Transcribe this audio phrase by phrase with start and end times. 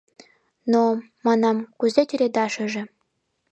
[0.71, 0.83] Но,
[1.25, 2.83] манам, кузе тӱредашыже?